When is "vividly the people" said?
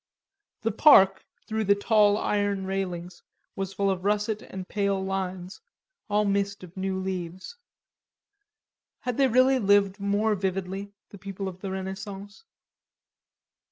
10.33-11.47